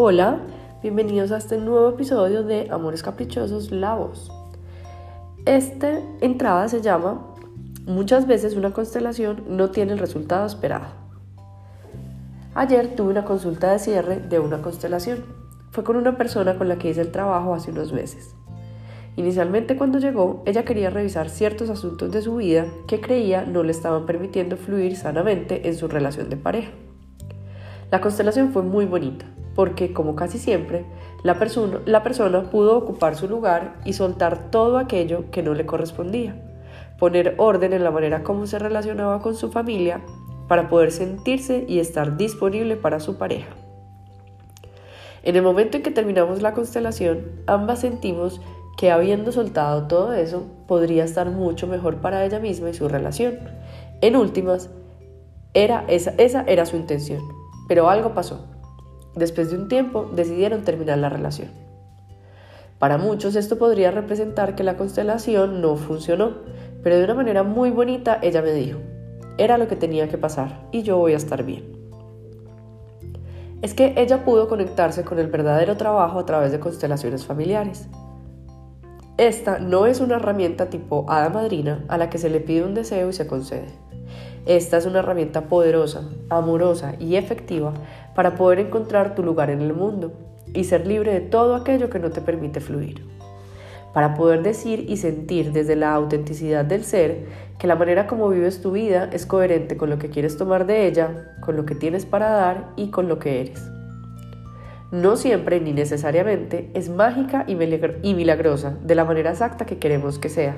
Hola, 0.00 0.38
bienvenidos 0.80 1.32
a 1.32 1.38
este 1.38 1.58
nuevo 1.58 1.88
episodio 1.88 2.44
de 2.44 2.68
Amores 2.70 3.02
Caprichosos 3.02 3.72
La 3.72 3.96
Voz. 3.96 4.30
Esta 5.44 5.98
entrada 6.20 6.68
se 6.68 6.82
llama 6.82 7.34
Muchas 7.84 8.28
veces 8.28 8.54
una 8.54 8.72
constelación 8.72 9.42
no 9.48 9.72
tiene 9.72 9.94
el 9.94 9.98
resultado 9.98 10.46
esperado. 10.46 10.86
Ayer 12.54 12.94
tuve 12.94 13.10
una 13.10 13.24
consulta 13.24 13.72
de 13.72 13.80
cierre 13.80 14.20
de 14.20 14.38
una 14.38 14.62
constelación. 14.62 15.24
Fue 15.72 15.82
con 15.82 15.96
una 15.96 16.16
persona 16.16 16.56
con 16.56 16.68
la 16.68 16.78
que 16.78 16.90
hice 16.90 17.00
el 17.00 17.10
trabajo 17.10 17.52
hace 17.52 17.72
unos 17.72 17.92
meses. 17.92 18.36
Inicialmente 19.16 19.76
cuando 19.76 19.98
llegó, 19.98 20.44
ella 20.46 20.64
quería 20.64 20.90
revisar 20.90 21.28
ciertos 21.28 21.70
asuntos 21.70 22.12
de 22.12 22.22
su 22.22 22.36
vida 22.36 22.68
que 22.86 23.00
creía 23.00 23.44
no 23.44 23.64
le 23.64 23.72
estaban 23.72 24.06
permitiendo 24.06 24.56
fluir 24.56 24.94
sanamente 24.94 25.66
en 25.66 25.76
su 25.76 25.88
relación 25.88 26.30
de 26.30 26.36
pareja. 26.36 26.70
La 27.90 28.00
constelación 28.00 28.52
fue 28.52 28.62
muy 28.62 28.84
bonita, 28.84 29.26
porque, 29.58 29.92
como 29.92 30.14
casi 30.14 30.38
siempre, 30.38 30.84
la, 31.24 31.40
persona, 31.40 31.80
la 31.84 32.04
persona 32.04 32.48
pudo 32.48 32.78
ocupar 32.78 33.16
su 33.16 33.26
lugar 33.26 33.74
y 33.84 33.94
soltar 33.94 34.52
todo 34.52 34.78
aquello 34.78 35.32
que 35.32 35.42
no 35.42 35.52
le 35.52 35.66
correspondía, 35.66 36.36
poner 36.96 37.34
orden 37.38 37.72
en 37.72 37.82
la 37.82 37.90
manera 37.90 38.22
como 38.22 38.46
se 38.46 38.60
relacionaba 38.60 39.20
con 39.20 39.34
su 39.34 39.50
familia 39.50 40.00
para 40.46 40.68
poder 40.68 40.92
sentirse 40.92 41.64
y 41.66 41.80
estar 41.80 42.16
disponible 42.16 42.76
para 42.76 43.00
su 43.00 43.18
pareja. 43.18 43.48
En 45.24 45.34
el 45.34 45.42
momento 45.42 45.78
en 45.78 45.82
que 45.82 45.90
terminamos 45.90 46.40
la 46.40 46.54
constelación, 46.54 47.42
ambas 47.48 47.80
sentimos 47.80 48.40
que 48.76 48.92
habiendo 48.92 49.32
soltado 49.32 49.88
todo 49.88 50.12
eso, 50.12 50.46
podría 50.68 51.02
estar 51.02 51.30
mucho 51.30 51.66
mejor 51.66 51.96
para 51.96 52.24
ella 52.24 52.38
misma 52.38 52.70
y 52.70 52.74
su 52.74 52.88
relación. 52.88 53.40
En 54.02 54.14
últimas, 54.14 54.70
era 55.52 55.84
esa, 55.88 56.14
esa 56.16 56.42
era 56.42 56.64
su 56.64 56.76
intención, 56.76 57.24
pero 57.66 57.90
algo 57.90 58.14
pasó. 58.14 58.56
Después 59.14 59.50
de 59.50 59.58
un 59.58 59.68
tiempo 59.68 60.10
decidieron 60.14 60.62
terminar 60.62 60.98
la 60.98 61.08
relación. 61.08 61.48
Para 62.78 62.96
muchos 62.96 63.34
esto 63.34 63.58
podría 63.58 63.90
representar 63.90 64.54
que 64.54 64.62
la 64.62 64.76
constelación 64.76 65.60
no 65.60 65.76
funcionó, 65.76 66.34
pero 66.82 66.96
de 66.96 67.04
una 67.04 67.14
manera 67.14 67.42
muy 67.42 67.70
bonita 67.70 68.18
ella 68.22 68.40
me 68.40 68.52
dijo, 68.52 68.78
era 69.36 69.58
lo 69.58 69.66
que 69.66 69.76
tenía 69.76 70.08
que 70.08 70.18
pasar 70.18 70.68
y 70.70 70.82
yo 70.82 70.96
voy 70.96 71.14
a 71.14 71.16
estar 71.16 71.42
bien. 71.42 71.76
Es 73.62 73.74
que 73.74 73.94
ella 73.96 74.24
pudo 74.24 74.48
conectarse 74.48 75.04
con 75.04 75.18
el 75.18 75.26
verdadero 75.26 75.76
trabajo 75.76 76.20
a 76.20 76.26
través 76.26 76.52
de 76.52 76.60
constelaciones 76.60 77.26
familiares. 77.26 77.88
Esta 79.16 79.58
no 79.58 79.86
es 79.86 79.98
una 79.98 80.16
herramienta 80.16 80.70
tipo 80.70 81.04
hada 81.08 81.28
madrina 81.28 81.84
a 81.88 81.98
la 81.98 82.08
que 82.08 82.18
se 82.18 82.30
le 82.30 82.38
pide 82.38 82.62
un 82.62 82.74
deseo 82.74 83.08
y 83.08 83.12
se 83.12 83.26
concede. 83.26 83.66
Esta 84.46 84.78
es 84.78 84.86
una 84.86 85.00
herramienta 85.00 85.42
poderosa, 85.42 86.08
amorosa 86.30 86.94
y 86.98 87.16
efectiva 87.16 87.74
para 88.14 88.34
poder 88.34 88.60
encontrar 88.60 89.14
tu 89.14 89.22
lugar 89.22 89.50
en 89.50 89.60
el 89.60 89.74
mundo 89.74 90.12
y 90.54 90.64
ser 90.64 90.86
libre 90.86 91.12
de 91.12 91.20
todo 91.20 91.54
aquello 91.54 91.90
que 91.90 91.98
no 91.98 92.10
te 92.10 92.20
permite 92.20 92.60
fluir. 92.60 93.04
Para 93.92 94.14
poder 94.14 94.42
decir 94.42 94.86
y 94.88 94.96
sentir 94.96 95.52
desde 95.52 95.76
la 95.76 95.92
autenticidad 95.92 96.64
del 96.64 96.84
ser 96.84 97.26
que 97.58 97.66
la 97.66 97.74
manera 97.74 98.06
como 98.06 98.28
vives 98.28 98.62
tu 98.62 98.72
vida 98.72 99.10
es 99.12 99.26
coherente 99.26 99.76
con 99.76 99.90
lo 99.90 99.98
que 99.98 100.10
quieres 100.10 100.36
tomar 100.36 100.66
de 100.66 100.86
ella, 100.86 101.34
con 101.40 101.56
lo 101.56 101.66
que 101.66 101.74
tienes 101.74 102.06
para 102.06 102.30
dar 102.30 102.70
y 102.76 102.90
con 102.90 103.08
lo 103.08 103.18
que 103.18 103.40
eres. 103.40 103.62
No 104.90 105.16
siempre 105.16 105.60
ni 105.60 105.72
necesariamente 105.72 106.70
es 106.72 106.88
mágica 106.88 107.44
y 107.46 108.14
milagrosa 108.14 108.78
de 108.82 108.94
la 108.94 109.04
manera 109.04 109.32
exacta 109.32 109.66
que 109.66 109.78
queremos 109.78 110.18
que 110.18 110.30
sea 110.30 110.56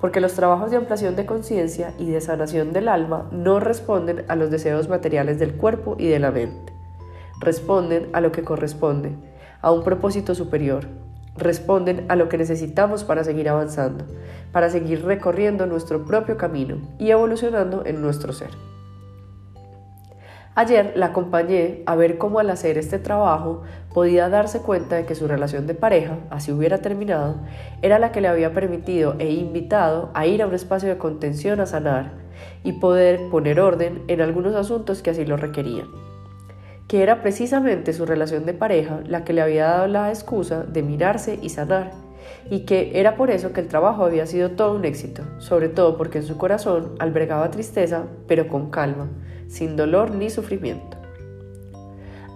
porque 0.00 0.20
los 0.20 0.34
trabajos 0.34 0.70
de 0.70 0.76
ampliación 0.76 1.16
de 1.16 1.26
conciencia 1.26 1.94
y 1.98 2.10
de 2.10 2.20
sanación 2.20 2.72
del 2.72 2.88
alma 2.88 3.28
no 3.32 3.60
responden 3.60 4.24
a 4.28 4.36
los 4.36 4.50
deseos 4.50 4.88
materiales 4.88 5.38
del 5.38 5.54
cuerpo 5.54 5.96
y 5.98 6.08
de 6.08 6.18
la 6.18 6.30
mente. 6.30 6.72
Responden 7.40 8.08
a 8.12 8.20
lo 8.20 8.32
que 8.32 8.42
corresponde, 8.42 9.12
a 9.60 9.72
un 9.72 9.84
propósito 9.84 10.34
superior. 10.34 10.86
Responden 11.36 12.06
a 12.08 12.16
lo 12.16 12.28
que 12.28 12.38
necesitamos 12.38 13.04
para 13.04 13.24
seguir 13.24 13.48
avanzando, 13.48 14.04
para 14.52 14.68
seguir 14.68 15.04
recorriendo 15.04 15.66
nuestro 15.66 16.04
propio 16.04 16.36
camino 16.36 16.78
y 16.98 17.10
evolucionando 17.10 17.84
en 17.86 18.02
nuestro 18.02 18.32
ser. 18.32 18.50
Ayer 20.56 20.94
la 20.96 21.06
acompañé 21.06 21.82
a 21.86 21.94
ver 21.94 22.18
cómo 22.18 22.40
al 22.40 22.50
hacer 22.50 22.76
este 22.76 22.98
trabajo 22.98 23.62
podía 23.94 24.28
darse 24.28 24.60
cuenta 24.60 24.96
de 24.96 25.06
que 25.06 25.14
su 25.14 25.28
relación 25.28 25.68
de 25.68 25.74
pareja, 25.74 26.18
así 26.28 26.50
hubiera 26.50 26.78
terminado, 26.78 27.36
era 27.82 28.00
la 28.00 28.10
que 28.10 28.20
le 28.20 28.26
había 28.26 28.52
permitido 28.52 29.14
e 29.20 29.30
invitado 29.30 30.10
a 30.12 30.26
ir 30.26 30.42
a 30.42 30.48
un 30.48 30.54
espacio 30.54 30.88
de 30.88 30.98
contención 30.98 31.60
a 31.60 31.66
sanar 31.66 32.14
y 32.64 32.72
poder 32.72 33.20
poner 33.30 33.60
orden 33.60 34.02
en 34.08 34.20
algunos 34.20 34.56
asuntos 34.56 35.02
que 35.02 35.10
así 35.10 35.24
lo 35.24 35.36
requerían. 35.36 35.86
Que 36.88 37.04
era 37.04 37.22
precisamente 37.22 37.92
su 37.92 38.04
relación 38.04 38.44
de 38.44 38.52
pareja 38.52 39.00
la 39.06 39.22
que 39.22 39.32
le 39.32 39.42
había 39.42 39.66
dado 39.66 39.86
la 39.86 40.08
excusa 40.08 40.64
de 40.64 40.82
mirarse 40.82 41.38
y 41.40 41.50
sanar, 41.50 41.92
y 42.50 42.60
que 42.60 42.98
era 42.98 43.16
por 43.16 43.30
eso 43.30 43.52
que 43.52 43.60
el 43.60 43.68
trabajo 43.68 44.04
había 44.04 44.26
sido 44.26 44.50
todo 44.50 44.74
un 44.74 44.84
éxito, 44.84 45.22
sobre 45.38 45.68
todo 45.68 45.96
porque 45.96 46.18
en 46.18 46.24
su 46.24 46.36
corazón 46.36 46.94
albergaba 46.98 47.50
tristeza, 47.50 48.04
pero 48.26 48.48
con 48.48 48.70
calma 48.70 49.08
sin 49.50 49.76
dolor 49.76 50.12
ni 50.12 50.30
sufrimiento. 50.30 50.96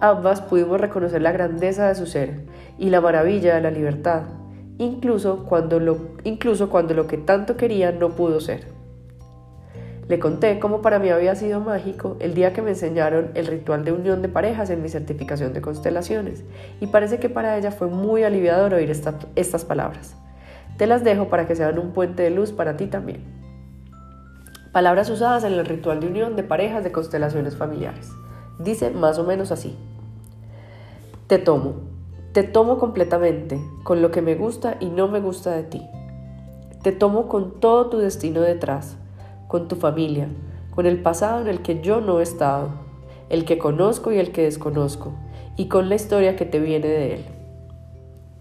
Ambas 0.01 0.41
pudimos 0.41 0.79
reconocer 0.79 1.21
la 1.21 1.31
grandeza 1.31 1.87
de 1.87 1.95
su 1.95 2.05
ser 2.05 2.45
y 2.77 2.89
la 2.89 2.99
maravilla 2.99 3.55
de 3.55 3.61
la 3.61 3.71
libertad, 3.71 4.23
incluso 4.77 5.45
cuando 5.45 5.79
lo, 5.79 5.97
incluso 6.25 6.69
cuando 6.69 6.93
lo 6.93 7.07
que 7.07 7.17
tanto 7.17 7.55
quería 7.55 7.93
no 7.93 8.09
pudo 8.09 8.41
ser. 8.41 8.74
Le 10.07 10.19
conté 10.19 10.59
cómo 10.59 10.81
para 10.81 10.99
mí 10.99 11.09
había 11.09 11.35
sido 11.35 11.61
mágico 11.61 12.15
el 12.19 12.35
día 12.35 12.53
que 12.53 12.61
me 12.61 12.71
enseñaron 12.71 13.31
el 13.33 13.47
ritual 13.47 13.83
de 13.83 13.91
unión 13.91 14.21
de 14.21 14.29
parejas 14.29 14.69
en 14.69 14.83
mi 14.83 14.89
certificación 14.89 15.53
de 15.53 15.61
constelaciones, 15.61 16.43
y 16.79 16.87
parece 16.87 17.17
que 17.17 17.29
para 17.29 17.57
ella 17.57 17.71
fue 17.71 17.87
muy 17.87 18.23
aliviador 18.23 18.75
oír 18.75 18.91
estas 18.91 19.65
palabras. 19.65 20.15
Te 20.77 20.85
las 20.85 21.03
dejo 21.03 21.29
para 21.29 21.47
que 21.47 21.55
sean 21.55 21.79
un 21.79 21.91
puente 21.91 22.21
de 22.21 22.29
luz 22.29 22.51
para 22.51 22.77
ti 22.77 22.85
también. 22.85 23.23
Palabras 24.71 25.09
usadas 25.09 25.43
en 25.43 25.53
el 25.53 25.65
ritual 25.65 26.01
de 26.01 26.07
unión 26.07 26.35
de 26.35 26.43
parejas 26.43 26.83
de 26.83 26.91
constelaciones 26.91 27.55
familiares. 27.55 28.11
Dice 28.59 28.91
más 28.91 29.17
o 29.17 29.23
menos 29.23 29.51
así. 29.51 29.75
Te 31.27 31.39
tomo, 31.39 31.75
te 32.33 32.43
tomo 32.43 32.77
completamente, 32.77 33.59
con 33.83 34.01
lo 34.03 34.11
que 34.11 34.21
me 34.21 34.35
gusta 34.35 34.77
y 34.79 34.89
no 34.89 35.07
me 35.07 35.21
gusta 35.21 35.51
de 35.51 35.63
ti. 35.63 35.81
Te 36.83 36.91
tomo 36.91 37.27
con 37.27 37.59
todo 37.59 37.89
tu 37.89 37.97
destino 37.97 38.41
detrás, 38.41 38.97
con 39.47 39.67
tu 39.67 39.75
familia, 39.75 40.27
con 40.71 40.85
el 40.85 41.01
pasado 41.01 41.41
en 41.41 41.47
el 41.47 41.61
que 41.61 41.81
yo 41.81 42.01
no 42.01 42.19
he 42.19 42.23
estado, 42.23 42.69
el 43.29 43.45
que 43.45 43.57
conozco 43.57 44.11
y 44.11 44.17
el 44.17 44.31
que 44.31 44.43
desconozco, 44.43 45.13
y 45.57 45.67
con 45.67 45.89
la 45.89 45.95
historia 45.95 46.35
que 46.35 46.45
te 46.45 46.59
viene 46.59 46.87
de 46.87 47.13
él. 47.15 47.25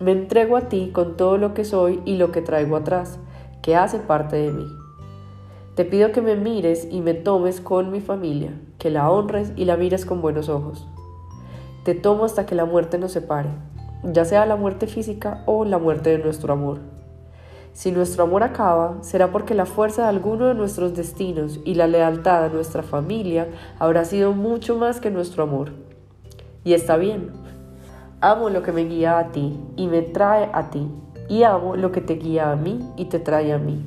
Me 0.00 0.12
entrego 0.12 0.56
a 0.56 0.68
ti 0.68 0.90
con 0.92 1.16
todo 1.16 1.38
lo 1.38 1.54
que 1.54 1.64
soy 1.64 2.00
y 2.04 2.16
lo 2.16 2.32
que 2.32 2.42
traigo 2.42 2.76
atrás, 2.76 3.18
que 3.62 3.76
hace 3.76 3.98
parte 3.98 4.36
de 4.36 4.52
mí. 4.52 4.66
Te 5.74 5.84
pido 5.84 6.12
que 6.12 6.20
me 6.20 6.36
mires 6.36 6.86
y 6.90 7.00
me 7.00 7.14
tomes 7.14 7.60
con 7.60 7.90
mi 7.90 8.00
familia, 8.00 8.52
que 8.78 8.90
la 8.90 9.10
honres 9.10 9.52
y 9.56 9.64
la 9.64 9.76
mires 9.76 10.04
con 10.04 10.20
buenos 10.20 10.48
ojos. 10.48 10.86
Te 11.84 11.94
tomo 11.94 12.24
hasta 12.24 12.46
que 12.46 12.54
la 12.54 12.64
muerte 12.64 12.98
nos 12.98 13.12
separe, 13.12 13.50
ya 14.02 14.24
sea 14.24 14.46
la 14.46 14.56
muerte 14.56 14.86
física 14.86 15.42
o 15.46 15.64
la 15.64 15.78
muerte 15.78 16.10
de 16.10 16.18
nuestro 16.18 16.52
amor. 16.52 16.80
Si 17.74 17.90
nuestro 17.90 18.22
amor 18.22 18.44
acaba, 18.44 18.98
será 19.00 19.32
porque 19.32 19.52
la 19.52 19.66
fuerza 19.66 20.02
de 20.02 20.08
alguno 20.08 20.46
de 20.46 20.54
nuestros 20.54 20.94
destinos 20.94 21.58
y 21.64 21.74
la 21.74 21.88
lealtad 21.88 22.44
a 22.44 22.48
nuestra 22.48 22.84
familia 22.84 23.48
habrá 23.80 24.04
sido 24.04 24.32
mucho 24.32 24.78
más 24.78 25.00
que 25.00 25.10
nuestro 25.10 25.42
amor. 25.42 25.72
Y 26.62 26.74
está 26.74 26.96
bien. 26.96 27.32
Amo 28.20 28.48
lo 28.48 28.62
que 28.62 28.70
me 28.70 28.84
guía 28.84 29.18
a 29.18 29.32
ti 29.32 29.58
y 29.74 29.88
me 29.88 30.02
trae 30.02 30.50
a 30.52 30.70
ti, 30.70 30.88
y 31.28 31.42
amo 31.42 31.74
lo 31.74 31.90
que 31.90 32.00
te 32.00 32.14
guía 32.14 32.52
a 32.52 32.56
mí 32.56 32.78
y 32.96 33.06
te 33.06 33.18
trae 33.18 33.52
a 33.52 33.58
mí. 33.58 33.84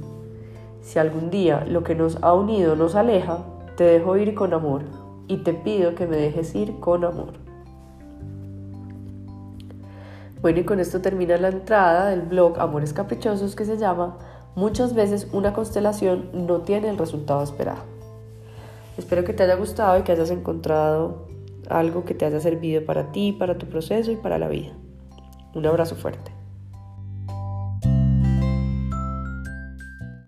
Si 0.82 1.00
algún 1.00 1.30
día 1.30 1.64
lo 1.66 1.84
que 1.84 1.96
nos 1.96 2.22
ha 2.22 2.34
unido 2.34 2.76
nos 2.76 2.94
aleja, 2.94 3.46
te 3.78 3.86
dejo 3.86 4.18
ir 4.18 4.36
con 4.36 4.54
amor 4.54 4.82
y 5.30 5.38
te 5.38 5.54
pido 5.54 5.96
que 5.96 6.08
me 6.08 6.18
dejes 6.18 6.54
ir 6.56 6.78
con 6.82 7.06
amor. 7.06 7.47
Bueno, 10.48 10.62
y 10.62 10.64
con 10.64 10.80
esto 10.80 11.02
termina 11.02 11.36
la 11.36 11.50
entrada 11.50 12.10
del 12.10 12.22
blog 12.22 12.58
Amores 12.58 12.94
Caprichosos 12.94 13.54
que 13.54 13.66
se 13.66 13.76
llama 13.76 14.18
Muchas 14.56 14.94
veces 14.94 15.28
una 15.34 15.52
constelación 15.52 16.30
no 16.32 16.62
tiene 16.62 16.88
el 16.88 16.98
resultado 16.98 17.44
esperado. 17.44 17.82
Espero 18.98 19.26
que 19.26 19.34
te 19.34 19.44
haya 19.44 19.56
gustado 19.56 20.00
y 20.00 20.04
que 20.04 20.14
hayas 20.14 20.32
encontrado 20.32 21.28
algo 21.70 22.06
que 22.06 22.14
te 22.14 22.24
haya 22.24 22.40
servido 22.40 22.86
para 22.86 23.12
ti, 23.12 23.34
para 23.34 23.58
tu 23.58 23.66
proceso 23.66 24.10
y 24.10 24.16
para 24.16 24.40
la 24.40 24.48
vida. 24.48 24.72
Un 25.54 25.66
abrazo 25.66 25.98
fuerte. 25.98 26.32